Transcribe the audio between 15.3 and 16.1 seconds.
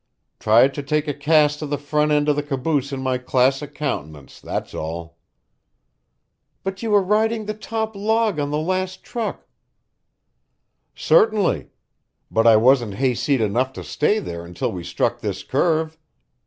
curve.